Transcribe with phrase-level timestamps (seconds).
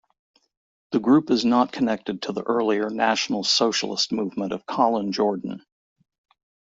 [0.93, 5.63] The group is not connected to the earlier National Socialist Movement of Colin Jordan.